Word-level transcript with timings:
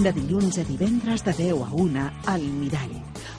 De 0.00 0.14
dilluns 0.16 0.56
a 0.56 0.62
divendres 0.64 1.20
de 1.26 1.32
10 1.36 1.60
a 1.60 1.74
1 1.76 2.04
al 2.32 2.44
Mirall. 2.56 2.94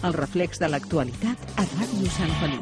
El 0.05 0.13
reflex 0.13 0.59
de 0.61 0.67
l'actualitat 0.69 1.57
a 1.57 1.65
Ràdio 1.65 2.09
Sant 2.13 2.35
Feliu. 2.37 2.61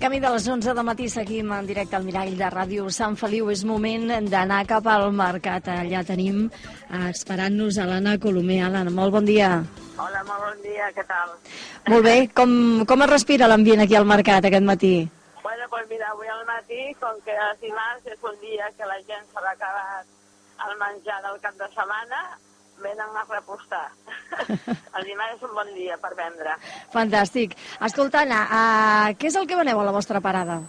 Camí 0.00 0.20
de 0.24 0.32
les 0.32 0.48
11 0.48 0.72
de 0.72 0.84
matí 0.88 1.10
seguim 1.12 1.52
en 1.52 1.68
directe 1.68 2.00
al 2.00 2.08
Mirall 2.08 2.38
de 2.40 2.48
Ràdio 2.48 2.88
Sant 2.88 3.20
Feliu. 3.20 3.50
És 3.52 3.66
moment 3.68 4.08
d'anar 4.24 4.64
cap 4.64 4.88
al 4.88 5.10
mercat. 5.12 5.68
Allà 5.68 6.00
tenim 6.00 6.46
eh, 6.48 7.10
esperant-nos 7.10 7.76
a 7.76 7.90
l'Anna 7.92 8.16
Colomer. 8.16 8.62
Alana, 8.70 8.88
molt 8.88 9.20
bon 9.20 9.28
dia. 9.28 9.58
Hola, 9.58 9.66
molt 9.66 9.85
bon 10.56 10.64
dia, 10.64 10.88
què 10.96 11.04
tal? 11.06 11.36
Molt 11.90 12.04
bé. 12.06 12.16
Com, 12.34 12.50
com 12.88 13.04
es 13.04 13.10
respira 13.10 13.48
l'ambient 13.50 13.84
aquí 13.84 13.96
al 13.96 14.08
mercat 14.08 14.44
aquest 14.44 14.64
matí? 14.64 14.94
Bueno, 15.42 15.68
pues 15.70 15.86
mira, 15.90 16.08
avui 16.10 16.28
al 16.28 16.44
matí, 16.46 16.94
com 17.00 17.20
que 17.24 17.32
el 17.32 17.56
dimarts 17.60 18.08
és 18.10 18.22
un 18.22 18.40
dia 18.40 18.70
que 18.78 18.88
la 18.88 18.98
gent 19.06 19.24
s'ha 19.32 19.44
acabat 19.52 20.06
el 20.66 20.78
menjar 20.80 21.20
del 21.22 21.38
cap 21.44 21.54
de 21.60 21.68
setmana, 21.74 22.22
venen 22.82 23.20
a 23.20 23.24
repostar. 23.28 23.84
el 24.96 25.04
dimarts 25.04 25.36
és 25.36 25.44
un 25.46 25.54
bon 25.54 25.74
dia 25.76 25.98
per 26.00 26.14
vendre. 26.16 26.56
Fantàstic. 26.94 27.54
Escolta, 27.88 28.24
Anna, 28.24 28.42
uh, 28.48 29.14
què 29.20 29.30
és 29.30 29.36
el 29.36 29.46
que 29.46 29.60
veneu 29.60 29.80
a 29.80 29.86
la 29.86 29.94
vostra 29.94 30.24
parada? 30.24 30.62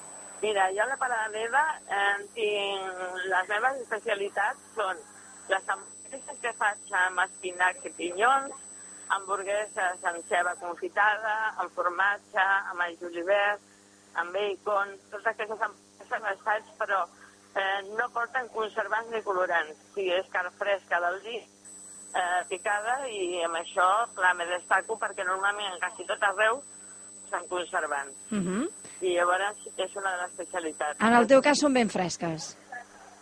Mira, 0.44 0.68
jo 0.76 0.84
a 0.84 0.92
la 0.92 1.00
parada 1.02 1.32
meva 1.34 1.64
eh, 1.90 2.18
tinc... 2.36 3.06
Les 3.32 3.48
meves 3.50 3.80
especialitats 3.82 4.76
són 4.76 5.00
les 5.50 5.72
hamburgueses 5.74 6.44
que 6.44 6.52
faig 6.60 6.92
amb 7.00 7.24
espinacs 7.24 7.88
i 7.90 7.92
pinyons, 7.98 8.67
hamburgueses 9.16 10.04
amb 10.12 10.26
ceba 10.30 10.56
confitada, 10.62 11.36
amb 11.62 11.74
formatge, 11.76 12.46
amb 12.72 12.84
all 12.86 12.98
julivert, 13.02 13.62
amb 14.20 14.34
bacon, 14.34 14.96
totes 15.12 15.32
aquestes 15.34 15.62
hamburgueses 15.62 16.26
les 16.30 16.42
faig, 16.46 16.72
però 16.80 17.04
eh, 17.56 17.82
no 18.00 18.10
porten 18.16 18.50
conservants 18.56 19.12
ni 19.14 19.22
colorants. 19.26 19.76
O 19.76 19.94
sigui, 19.96 20.14
és 20.18 20.32
carn 20.34 20.54
fresca 20.60 21.00
del 21.04 21.22
dia, 21.26 21.44
eh, 22.22 22.42
picada, 22.50 22.98
i 23.12 23.44
amb 23.48 23.60
això, 23.62 23.88
clar, 24.18 24.34
me 24.40 24.48
destaco 24.50 24.98
perquè 25.02 25.26
normalment 25.28 25.80
quasi 25.84 26.08
tot 26.10 26.24
arreu 26.32 26.62
s'han 27.30 27.48
conservant. 27.48 28.14
Uh 28.32 28.40
-huh. 28.40 28.70
I 29.02 29.16
llavors 29.16 29.68
és 29.78 29.96
una 29.96 30.12
de 30.12 30.22
les 30.22 30.32
especialitats. 30.32 31.00
En 31.00 31.14
el 31.14 31.28
teu 31.28 31.42
cas 31.42 31.60
són 31.60 31.74
ben 31.74 31.90
fresques. 31.90 32.58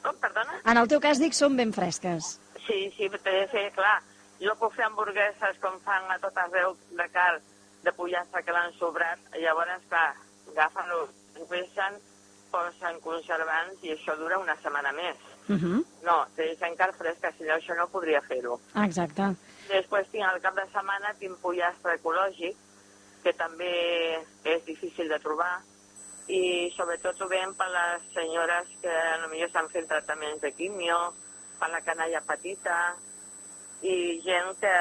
Com, 0.04 0.16
perdona? 0.22 0.62
En 0.66 0.78
el 0.78 0.88
teu 0.88 1.00
cas 1.00 1.20
dic 1.20 1.34
són 1.34 1.58
ben 1.58 1.74
fresques. 1.74 2.40
Sí, 2.68 2.94
sí, 2.98 3.10
fer, 3.52 3.72
clar, 3.74 4.02
jo 4.42 4.56
puc 4.60 4.74
fer 4.76 4.86
hamburgueses 4.86 5.62
com 5.64 5.78
fan 5.86 6.10
a 6.12 6.18
tot 6.24 6.38
arreu 6.38 6.76
de 6.92 7.08
carn, 7.14 7.44
de 7.86 7.94
pollastre 7.94 8.42
que 8.44 8.56
l'han 8.56 8.74
sobrat, 8.80 9.22
llavors, 9.38 9.86
clar, 9.90 10.10
agafen-ho, 10.52 11.02
engreixen, 11.40 12.00
posen 12.52 13.00
conservants 13.04 13.84
i 13.84 13.94
això 13.94 14.16
dura 14.20 14.40
una 14.40 14.56
setmana 14.64 14.92
més. 14.96 15.18
Uh 15.48 15.56
-huh. 15.56 15.80
No, 16.04 16.18
te 16.36 16.44
deixen 16.44 16.76
carn 16.76 16.94
fresca, 16.94 17.32
si 17.38 17.44
no 17.44 17.54
això 17.54 17.76
no 17.78 17.88
podria 17.88 18.22
fer-ho. 18.22 18.60
Exacte. 18.86 19.36
Després 19.70 20.10
tinc 20.12 20.26
el 20.34 20.42
cap 20.42 20.56
de 20.56 20.66
setmana, 20.74 21.14
tinc 21.20 21.40
pollastre 21.42 21.96
ecològic, 21.96 22.56
que 23.24 23.34
també 23.34 23.74
és 24.44 24.66
difícil 24.66 25.10
de 25.10 25.20
trobar, 25.20 25.62
i 26.28 26.74
sobretot 26.76 27.22
ho 27.22 27.28
veiem 27.28 27.54
per 27.54 27.68
les 27.70 28.02
senyores 28.14 28.68
que 28.82 28.94
potser 29.30 29.46
estan 29.46 29.70
fent 29.70 29.88
tractaments 29.88 30.42
de 30.42 30.52
quimio, 30.52 31.14
per 31.60 31.70
la 31.70 31.82
canalla 31.82 32.22
petita, 32.22 32.96
i 33.86 33.96
gent 34.26 34.54
que 34.62 34.76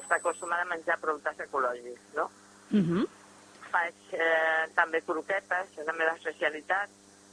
està 0.00 0.18
acostumada 0.18 0.66
a 0.66 0.70
menjar 0.72 0.98
productes 1.02 1.40
ecològics, 1.46 2.02
no? 2.16 2.28
Uh 2.70 2.82
-huh. 2.82 3.06
Faig 3.70 3.94
eh, 4.12 4.64
també 4.74 5.00
croquetes, 5.02 5.78
és 5.78 5.86
la 5.86 5.92
meva 5.92 6.12
especialitat. 6.14 6.88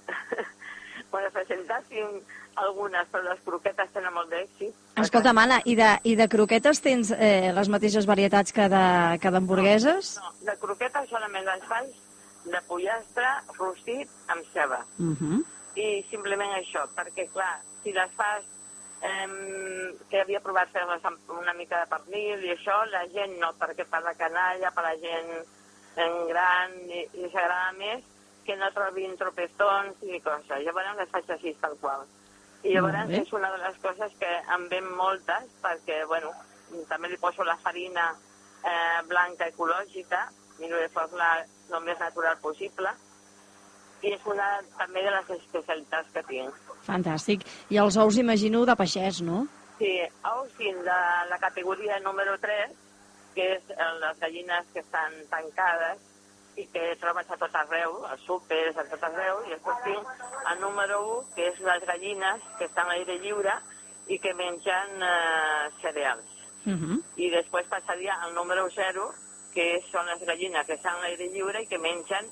bueno, 1.11 1.27
especialitat 1.27 1.87
tinc 1.89 2.23
algunes, 2.55 3.07
però 3.11 3.23
les 3.23 3.41
croquetes 3.45 3.91
tenen 3.93 4.13
molt 4.13 4.29
d'èxit. 4.29 4.73
Escolta, 5.01 5.29
Anna, 5.29 5.61
i 5.65 5.75
de, 5.75 5.89
i 6.03 6.15
de 6.15 6.27
croquetes 6.27 6.81
tens 6.81 7.11
eh, 7.11 7.51
les 7.53 7.69
mateixes 7.69 8.05
varietats 8.05 8.53
que 8.53 8.67
d'hamburgueses? 8.69 10.17
No, 10.21 10.33
de 10.51 10.57
croquetes 10.57 11.09
solament 11.09 11.45
les 11.45 11.63
faig 11.69 11.87
de 12.45 12.61
pollastre 12.67 13.29
rostit 13.57 14.09
amb 14.27 14.43
ceba. 14.53 14.85
Uh 14.99 15.15
-huh. 15.19 15.43
I 15.75 16.05
simplement 16.09 16.51
això, 16.53 16.87
perquè, 16.95 17.29
clar, 17.31 17.61
si 17.83 17.91
les 17.91 18.11
fas 18.15 18.43
eh, 19.03 19.97
que 20.09 20.21
havia 20.21 20.41
provat 20.43 20.75
amb 20.79 21.35
una 21.35 21.53
mica 21.53 21.83
de 21.83 21.89
pernil 21.91 22.43
i 22.45 22.53
això, 22.55 22.79
la 22.91 23.03
gent 23.11 23.37
no, 23.41 23.51
perquè 23.59 23.85
per 23.89 24.01
la 24.03 24.15
canalla, 24.15 24.71
per 24.71 24.83
la 24.87 24.95
gent 25.01 25.31
en 26.03 26.17
gran, 26.27 26.75
i, 26.89 27.05
i 27.19 27.27
els 27.27 27.35
agrada 27.35 27.71
més 27.77 28.03
que 28.43 28.55
no 28.59 28.71
trobin 28.75 29.15
tropezons 29.17 30.01
ni 30.03 30.19
coses. 30.21 30.63
Llavors 30.65 30.97
les 30.99 31.11
faig 31.11 31.29
així, 31.31 31.55
tal 31.61 31.77
qual. 31.81 32.03
I 32.63 32.73
llavors 32.75 33.11
és 33.11 33.31
una 33.35 33.51
de 33.51 33.59
les 33.61 33.77
coses 33.83 34.11
que 34.19 34.31
em 34.55 34.67
ven 34.71 34.87
moltes, 34.97 35.47
perquè, 35.63 36.03
bueno, 36.07 36.31
també 36.89 37.11
li 37.11 37.19
poso 37.21 37.43
la 37.43 37.57
farina 37.63 38.09
eh, 38.63 39.01
blanca 39.07 39.47
ecològica, 39.51 40.25
miro 40.59 40.79
de 40.79 40.89
fer-la 40.93 41.31
el 41.43 41.81
més 41.83 41.99
natural 41.99 42.39
possible, 42.43 42.93
i 44.03 44.13
és 44.13 44.23
una 44.27 44.47
també 44.77 45.03
de 45.05 45.11
les 45.15 45.33
especialitats 45.37 46.13
que 46.13 46.23
tinc. 46.27 46.63
Fantàstic. 46.87 47.45
I 47.71 47.79
els 47.83 47.97
ous, 47.97 48.19
imagino, 48.19 48.65
de 48.67 48.75
peixès, 48.79 49.21
no? 49.23 49.45
Sí, 49.79 49.91
ous 50.29 50.55
tinc 50.59 50.81
de 50.85 50.97
la 51.29 51.39
categoria 51.41 51.99
número 52.03 52.35
3, 52.43 52.73
que 53.35 53.47
és 53.55 53.71
les 54.01 54.19
gallines 54.19 54.67
que 54.73 54.83
estan 54.83 55.15
tancades 55.31 56.03
i 56.59 56.67
que 56.69 56.83
trobes 57.01 57.31
a 57.31 57.37
tot 57.41 57.55
arreu, 57.63 57.95
als 58.11 58.21
súpers, 58.27 58.77
a 58.77 58.85
tot 58.91 59.07
arreu, 59.07 59.41
i 59.47 59.55
després 59.55 59.79
tinc 59.87 60.27
el 60.51 60.61
número 60.61 60.99
1, 61.15 61.33
que 61.37 61.47
és 61.49 61.63
les 61.65 61.87
gallines 61.89 62.45
que 62.59 62.67
estan 62.69 62.91
a 62.91 62.93
l'aire 62.93 63.17
lliure 63.23 63.55
i 64.11 64.19
que 64.19 64.35
mengen 64.37 65.01
eh, 65.01 65.71
cereals. 65.81 66.29
Uh 66.65 66.75
-huh. 66.75 67.01
I 67.17 67.29
després 67.29 67.67
passaria 67.67 68.19
al 68.21 68.35
número 68.35 68.69
0, 68.69 69.11
que 69.53 69.81
són 69.91 70.05
les 70.05 70.21
gallines 70.27 70.65
que 70.67 70.73
estan 70.73 70.95
a 70.95 71.01
l'aire 71.01 71.27
lliure 71.29 71.61
i 71.61 71.67
que 71.67 71.79
mengen 71.79 72.29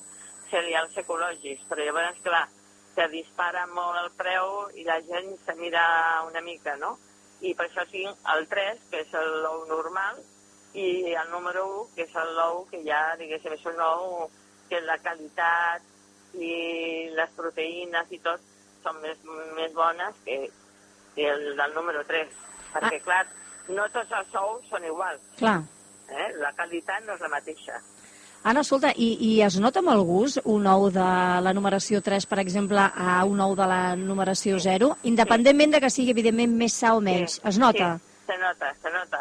cereals 0.51 0.97
ecològics. 1.01 1.63
Però 1.69 1.85
llavors, 1.87 2.19
clar, 2.25 2.43
se 2.95 3.07
dispara 3.13 3.65
molt 3.71 3.97
el 4.03 4.11
preu 4.19 4.67
i 4.75 4.83
la 4.83 4.99
gent 5.07 5.33
se 5.45 5.55
mira 5.55 5.83
una 6.27 6.41
mica, 6.45 6.75
no? 6.77 6.97
I 7.41 7.55
per 7.57 7.69
això 7.69 7.87
tinc 7.89 8.29
el 8.35 8.45
3, 8.51 8.83
que 8.91 9.01
és 9.01 9.13
l'ou 9.41 9.63
normal, 9.69 10.19
i 10.77 11.13
el 11.15 11.31
número 11.31 11.63
1, 11.81 11.87
que 11.95 12.05
és 12.05 12.13
l'ou 12.37 12.65
que 12.69 12.83
ja, 12.85 13.15
diguéssim, 13.19 13.55
és 13.57 13.65
un 13.71 13.79
ou 13.81 14.29
que 14.69 14.79
la 14.85 14.97
qualitat 15.03 15.81
i 16.39 17.09
les 17.11 17.33
proteïnes 17.35 18.11
i 18.15 18.19
tot 18.23 18.39
són 18.83 19.01
més, 19.03 19.17
més 19.57 19.73
bones 19.75 20.15
que, 20.25 20.37
que 21.15 21.27
el 21.27 21.55
del 21.57 21.73
número 21.75 22.03
3. 22.07 22.29
Perquè, 22.71 22.99
Ah. 23.01 23.03
clar, 23.03 23.25
no 23.75 23.87
tots 23.91 24.11
els 24.19 24.35
ous 24.39 24.69
són 24.69 24.85
iguals. 24.85 25.21
Clar. 25.37 25.59
Eh? 26.11 26.29
La 26.39 26.53
qualitat 26.53 27.03
no 27.05 27.13
és 27.17 27.21
la 27.21 27.29
mateixa. 27.35 27.81
Anna, 28.43 28.63
escolta, 28.65 28.89
i, 28.97 29.11
i 29.21 29.31
es 29.45 29.59
nota 29.61 29.83
amb 29.83 29.91
el 29.93 29.99
gust 30.01 30.39
un 30.49 30.65
ou 30.65 30.87
de 30.89 31.09
la 31.45 31.51
numeració 31.53 31.99
3, 32.01 32.25
per 32.25 32.39
exemple, 32.41 32.81
a 32.81 33.19
un 33.29 33.41
ou 33.43 33.51
de 33.57 33.67
la 33.69 33.95
numeració 33.95 34.57
0, 34.57 34.95
independentment 35.11 35.75
de 35.75 35.81
que 35.83 35.91
sigui, 35.93 36.15
evidentment, 36.15 36.55
més 36.57 36.73
sa 36.73 36.95
o 36.97 37.03
menys? 37.05 37.35
Sí, 37.37 37.43
Es 37.51 37.59
nota? 37.61 37.91
Sí, 38.01 38.31
se 38.31 38.37
nota, 38.41 38.71
se 38.81 38.93
nota. 38.95 39.19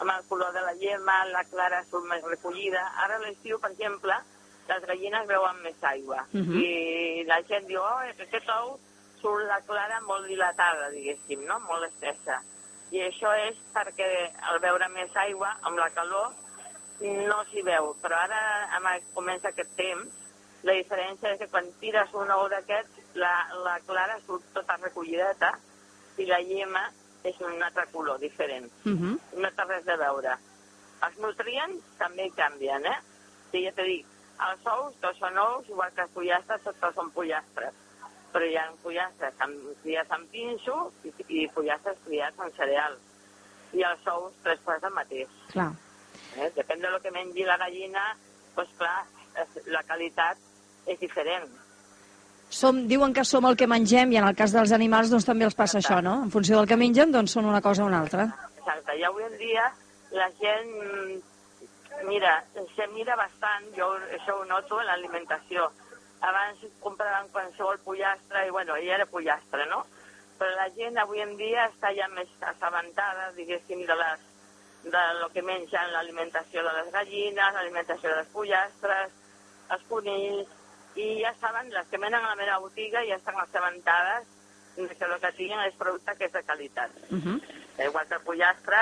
Amb 0.00 0.14
el 0.14 0.24
color 0.30 0.54
de 0.56 0.62
la 0.64 0.72
llema, 0.80 1.18
la 1.34 1.44
clara 1.50 1.82
surt 1.90 2.08
més 2.08 2.24
recollida. 2.24 2.86
Ara 3.04 3.18
a 3.20 3.22
l'estiu, 3.26 3.60
per 3.60 3.74
exemple, 3.74 4.16
les 4.70 4.86
gallines 4.88 5.28
veuen 5.28 5.60
més 5.66 5.84
aigua. 5.92 6.24
Mhm. 6.32 6.56
I 6.56 7.24
la 7.28 7.42
gent 7.50 7.68
diu, 7.68 7.82
oh, 7.82 8.00
aquest 8.08 8.48
ou 8.56 8.78
surt 9.20 9.46
la 9.52 9.60
clara 9.68 10.00
molt 10.08 10.24
dilatada, 10.26 10.88
diguéssim, 10.96 11.44
no? 11.44 11.60
molt 11.68 11.84
estesa. 11.90 12.40
I 12.90 13.04
això 13.04 13.36
és 13.48 13.60
perquè 13.76 14.08
al 14.48 14.60
veure 14.64 14.88
més 14.96 15.12
aigua, 15.16 15.52
amb 15.62 15.76
la 15.76 15.90
calor, 15.90 16.32
no 17.02 17.42
s'hi 17.50 17.62
veu. 17.66 17.92
Però 18.02 18.18
ara 18.18 18.40
amb, 18.78 18.90
comença 19.14 19.50
aquest 19.50 19.74
temps, 19.78 20.22
la 20.62 20.76
diferència 20.78 21.34
és 21.34 21.40
que 21.40 21.50
quan 21.50 21.68
tires 21.80 22.14
un 22.14 22.30
ou 22.30 22.48
d'aquests, 22.52 23.14
la, 23.18 23.32
la 23.66 23.78
clara 23.86 24.18
surt 24.26 24.46
tota 24.54 24.78
recollideta 24.78 25.52
i 26.22 26.26
la 26.28 26.38
llema 26.46 26.84
és 27.26 27.38
un 27.42 27.62
altre 27.62 27.86
color 27.92 28.18
diferent. 28.18 28.70
Uh 28.86 28.92
-huh. 28.92 29.18
No 29.42 29.50
té 29.50 29.64
res 29.64 29.84
de 29.84 29.96
veure. 29.96 30.38
Els 31.06 31.18
nutrients 31.18 31.82
també 31.98 32.30
canvien, 32.36 32.86
eh? 32.86 32.98
Sí, 33.50 33.64
ja 33.64 33.72
t'he 33.72 33.84
dit, 33.84 34.06
els 34.48 34.66
ous, 34.66 34.94
tots 35.00 35.18
són 35.18 35.38
ous, 35.38 35.68
igual 35.68 35.92
que 35.94 36.02
els 36.02 36.10
pollastres, 36.10 36.62
tots 36.62 36.94
són 36.94 37.10
pollastres. 37.10 37.74
Però 38.32 38.44
hi 38.48 38.56
ha 38.56 38.70
pollastres 38.82 39.34
amb, 39.38 39.56
criats 39.82 40.10
amb 40.10 40.30
pinso 40.30 40.92
i, 41.04 41.12
i 41.28 41.48
pollastres 41.48 41.98
criats 42.04 42.38
amb 42.38 42.54
cereal. 42.56 42.98
I 43.72 43.82
els 43.82 44.06
ous, 44.06 44.32
tres 44.42 44.60
quarts 44.64 44.82
del 44.82 44.92
mateix. 44.92 45.28
Clar. 45.52 45.72
Eh? 46.38 46.50
Depèn 46.56 46.80
de 46.80 46.92
lo 46.92 47.00
que 47.02 47.12
mengi 47.14 47.44
la 47.48 47.58
gallina, 47.60 48.04
doncs 48.56 48.72
clar, 48.78 49.02
la 49.72 49.82
qualitat 49.88 50.38
és 50.86 51.00
diferent. 51.00 51.48
Som, 52.52 52.82
diuen 52.88 53.14
que 53.16 53.24
som 53.24 53.46
el 53.48 53.56
que 53.56 53.68
mengem 53.68 54.12
i 54.12 54.18
en 54.20 54.28
el 54.28 54.36
cas 54.36 54.52
dels 54.52 54.74
animals 54.76 55.12
doncs 55.12 55.24
també 55.24 55.46
els 55.48 55.56
passa 55.56 55.80
això, 55.80 56.02
no? 56.04 56.18
En 56.26 56.32
funció 56.32 56.58
del 56.58 56.68
que 56.68 56.76
mengen 56.76 57.12
doncs 57.12 57.32
són 57.38 57.48
una 57.48 57.62
cosa 57.64 57.84
o 57.84 57.88
una 57.88 58.02
altra. 58.04 58.28
Exacte. 58.58 58.98
I 59.00 59.06
avui 59.08 59.24
en 59.24 59.38
dia 59.40 59.70
la 60.12 60.28
gent 60.36 60.68
mm, 60.68 61.20
Mira, 62.04 62.44
se 62.74 62.86
mira 62.88 63.14
bastant, 63.16 63.68
jo 63.76 63.86
això 64.16 64.34
ho 64.40 64.44
noto 64.48 64.80
en 64.80 64.88
l'alimentació. 64.88 65.68
Abans 66.28 66.64
compraven 66.82 67.28
qualsevol 67.34 67.78
pollastre 67.84 68.46
i, 68.46 68.50
bueno, 68.50 68.76
ella 68.76 68.96
era 68.96 69.06
pollastre, 69.06 69.66
no? 69.70 69.84
Però 70.38 70.50
la 70.56 70.68
gent 70.74 70.98
avui 70.98 71.22
en 71.22 71.36
dia 71.38 71.68
està 71.68 71.92
ja 71.94 72.08
més 72.16 72.30
assabentada, 72.52 73.30
diguéssim, 73.36 73.84
de 73.86 73.98
les 74.00 74.24
de 74.84 75.02
lo 75.20 75.28
que 75.30 75.42
mengen 75.42 75.92
l'alimentació 75.92 76.64
de 76.66 76.72
les 76.78 76.90
gallines, 76.92 77.54
l'alimentació 77.54 78.10
de 78.10 78.16
les 78.16 78.32
pollastres, 78.34 79.12
els 79.70 79.84
conills, 79.88 80.48
i 80.98 81.06
ja 81.22 81.32
saben, 81.40 81.70
les 81.72 81.86
que 81.88 81.98
venen 81.98 82.20
a 82.20 82.32
la 82.32 82.38
meva 82.38 82.58
botiga 82.60 83.04
ja 83.06 83.16
estan 83.16 83.38
assabentades 83.40 84.26
de 84.76 84.88
que 84.88 85.04
el 85.04 85.20
que 85.20 85.32
tinguin 85.38 85.62
és 85.66 85.78
producte 85.78 86.16
que 86.16 86.26
és 86.26 86.32
de 86.32 86.42
qualitat. 86.42 86.90
Uh 87.10 87.20
-huh. 87.20 87.38
Igual 87.86 88.08
que 88.08 88.14
el 88.14 88.22
pollastre, 88.22 88.80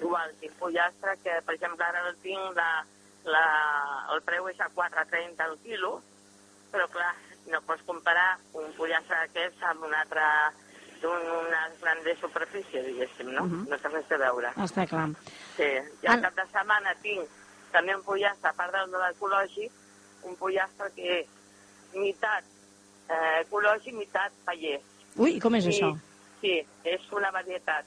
igual 0.00 0.34
que 0.40 0.46
el 0.46 0.52
pollastre, 0.52 1.16
que 1.22 1.42
per 1.42 1.54
exemple 1.54 1.84
ara 1.84 2.08
el 2.08 2.16
tinc, 2.18 2.54
la, 2.54 2.84
la, 3.24 4.06
el 4.12 4.22
preu 4.22 4.48
és 4.48 4.60
a 4.60 4.68
4,30 4.74 5.44
el 5.44 5.58
quilo, 5.58 6.02
però 6.72 6.88
clar, 6.88 7.14
no 7.46 7.60
pots 7.62 7.82
comparar 7.82 8.38
un 8.52 8.72
pollastre 8.76 9.16
d'aquests 9.16 9.62
amb 9.62 9.84
un 9.84 9.94
altre 9.94 10.24
d'una 11.02 11.62
gran 11.80 12.02
de 12.04 12.14
superfície, 12.20 12.82
diguéssim, 12.82 13.30
no? 13.32 13.44
Uh 13.44 13.50
-huh. 13.50 13.68
No 13.68 13.78
té 13.78 13.88
res 13.88 14.12
a 14.12 14.16
veure. 14.16 14.48
Està 14.56 14.86
clar. 14.88 15.08
Sí, 15.56 15.68
i 16.02 16.06
al 16.06 16.20
cap 16.22 16.34
de 16.34 16.46
setmana 16.52 16.94
tinc 17.02 17.28
també 17.72 17.94
un 17.96 18.02
pollastre, 18.02 18.50
a 18.50 18.52
part 18.52 18.72
del 18.72 18.90
de 18.90 18.98
l'ecològic, 18.98 19.70
un 20.22 20.36
pollastre 20.36 20.90
que 20.94 21.20
és 21.20 21.26
meitat 21.94 22.44
eh, 23.08 23.40
ecològic, 23.44 23.94
meitat 23.94 24.32
pallers. 24.44 24.82
Ui, 25.16 25.38
com 25.40 25.54
és 25.54 25.64
Sí, 25.64 25.70
això? 25.70 25.96
sí, 26.40 26.66
és 26.84 27.00
una 27.12 27.30
varietat. 27.30 27.84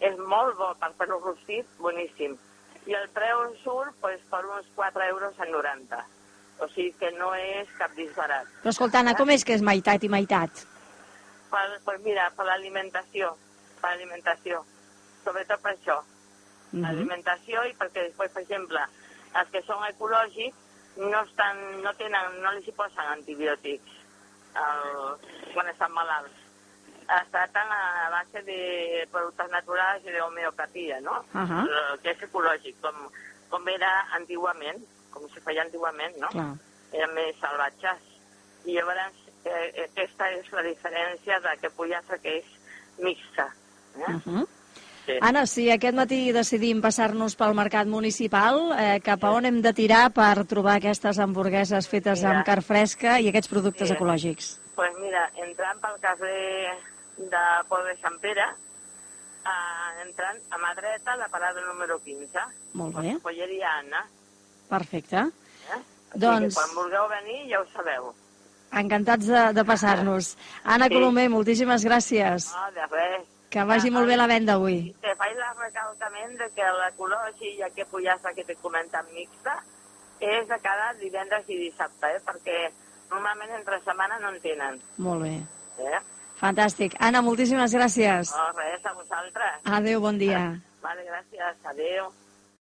És 0.00 0.16
molt 0.18 0.56
bo 0.56 0.74
per 0.78 0.92
fer-ho 0.98 1.18
rostit, 1.20 1.66
boníssim. 1.78 2.36
I 2.86 2.94
el 2.94 3.08
preu 3.08 3.54
surt 3.64 3.94
pues, 4.00 4.20
per 4.30 4.44
uns 4.46 4.66
4 4.74 5.02
euros 5.02 5.34
en 5.40 5.50
90. 5.52 6.06
O 6.60 6.68
sigui 6.68 6.92
que 6.98 7.10
no 7.12 7.34
és 7.34 7.68
cap 7.78 7.90
disbarat. 7.94 8.46
Però 8.62 8.70
escolta, 8.70 8.98
Anna, 9.00 9.14
com 9.14 9.30
és 9.30 9.44
que 9.44 9.54
és 9.54 9.62
meitat 9.62 10.02
i 10.04 10.08
meitat? 10.08 10.50
Per, 11.50 11.66
pues 11.84 12.00
mira, 12.04 12.30
per 12.36 12.46
l'alimentació, 12.46 13.32
per 13.80 13.92
l'alimentació. 13.92 14.64
Sobretot 15.24 15.60
per 15.62 15.74
això. 15.74 15.98
Uh 15.98 16.80
-huh. 16.80 16.88
Alimentació 16.88 17.64
i 17.64 17.74
perquè 17.74 18.08
després, 18.08 18.32
per 18.32 18.42
exemple, 18.42 18.80
els 19.34 19.50
que 19.50 19.62
són 19.62 19.84
ecològics 19.84 20.56
no, 20.96 21.22
estan, 21.22 21.82
no, 21.82 21.94
tenen, 21.94 22.42
no 22.42 22.50
els 22.50 22.66
hi 22.66 22.72
posen 22.72 23.06
antibiòtics 23.12 23.98
el, 24.58 25.16
quan 25.54 25.68
estan 25.68 25.92
malalts. 25.92 26.44
Es 27.08 27.30
tracten 27.32 27.70
a 27.72 28.10
base 28.10 28.42
de 28.44 29.06
productes 29.12 29.50
naturals 29.50 30.04
i 30.04 30.12
d'homeopatia, 30.12 31.00
no? 31.00 31.22
Ahà. 31.32 31.62
El 31.64 32.00
que 32.02 32.12
és 32.12 32.24
ecològic, 32.26 32.76
com, 32.82 33.06
com 33.48 33.70
era 33.72 33.92
antigament, 34.18 34.82
com 35.14 35.24
se 35.32 35.40
feia 35.40 35.64
antigament, 35.64 36.18
no? 36.20 36.28
Clar. 36.34 36.50
eren 36.92 37.14
més 37.16 37.40
salvatges. 37.40 38.04
I 38.64 38.76
llavors 38.76 39.24
eh, 39.48 39.88
aquesta 39.90 40.30
és 40.36 40.52
la 40.52 40.62
diferència 40.62 41.40
d'aquest 41.40 41.74
pollastre 41.76 42.18
que 42.20 42.38
és 42.38 42.44
mixta. 42.98 43.48
Eh? 43.96 44.12
Uh 44.14 44.20
-huh. 44.24 44.46
sí. 45.06 45.18
Anna, 45.20 45.46
si 45.46 45.70
aquest 45.70 45.94
matí 45.96 46.32
decidim 46.32 46.80
passar-nos 46.82 47.34
pel 47.36 47.54
mercat 47.54 47.86
municipal, 47.86 48.72
eh, 48.78 49.00
cap 49.00 49.24
a 49.24 49.30
on 49.30 49.46
hem 49.46 49.62
de 49.62 49.72
tirar 49.72 50.10
per 50.12 50.44
trobar 50.46 50.76
aquestes 50.76 51.18
hamburgueses 51.18 51.88
fetes 51.88 52.20
Mira. 52.22 52.36
amb 52.36 52.46
carn 52.46 52.62
fresca 52.62 53.18
i 53.20 53.28
aquests 53.28 53.48
productes 53.48 53.88
Sí. 53.88 53.94
ecològics? 53.94 54.60
pues 54.78 54.92
mira, 55.00 55.28
entrant 55.34 55.80
pel 55.80 55.98
carrer 56.00 56.70
de 57.16 57.44
Pol 57.68 57.84
de 57.84 57.96
Sant 58.00 58.16
Pere, 58.20 58.44
eh, 59.44 60.02
entrant 60.06 60.38
a 60.50 60.56
mà 60.58 60.74
dreta, 60.76 61.16
la 61.16 61.28
parada 61.28 61.60
número 61.66 61.98
15. 62.04 62.38
Molt 62.74 62.94
bé. 62.96 63.18
Polleria 63.20 63.72
Anna. 63.78 64.04
Perfecte. 64.68 65.16
Eh? 65.16 65.80
O 66.14 66.18
Doncs- 66.18 66.38
sigui 66.38 66.48
que 66.48 66.54
quan 66.54 66.74
vulgueu 66.76 67.08
venir 67.08 67.50
ja 67.50 67.60
ho 67.60 67.66
sabeu. 67.72 68.14
Encantats 68.72 69.26
de, 69.26 69.52
de 69.56 69.64
passar-nos. 69.64 70.36
Anna 70.64 70.88
Sí. 70.88 70.94
Colomer, 70.94 71.28
moltíssimes 71.32 71.84
gràcies. 71.84 72.52
No, 72.52 72.70
de 72.76 72.86
res. 72.92 73.26
Que 73.48 73.64
vagi 73.64 73.90
molt 73.90 74.06
bé 74.06 74.16
la 74.16 74.26
venda 74.28 74.58
avui. 74.58 74.92
Te 75.00 75.14
faig 75.16 75.32
el 75.32 75.54
recalcament 75.62 76.36
de 76.36 76.50
que 76.52 76.66
l'ecològic 76.80 77.56
i 77.56 77.62
aquest 77.64 77.88
pollastre 77.90 78.34
que 78.36 78.44
t'he 78.44 78.56
comentat 78.60 79.08
mixta 79.14 79.54
és 80.20 80.46
de 80.50 80.58
cada 80.60 80.92
divendres 81.00 81.48
i 81.48 81.56
dissabte, 81.56 82.10
eh? 82.12 82.20
perquè 82.26 82.70
normalment 83.10 83.54
entre 83.56 83.80
setmana 83.86 84.18
no 84.20 84.34
en 84.34 84.40
tenen. 84.44 84.78
Molt 84.98 85.22
bé. 85.24 85.34
Eh? 85.78 86.00
Fantàstic. 86.38 86.94
Anna, 87.00 87.22
moltíssimes 87.22 87.72
gràcies. 87.74 88.34
No, 88.36 88.50
res, 88.58 88.84
a 88.84 88.92
vosaltres. 88.92 89.60
Adéu, 89.64 90.00
bon 90.04 90.18
dia. 90.18 90.42
Vale, 90.82 91.06
gràcies. 91.08 91.56
Adéu. 91.72 92.12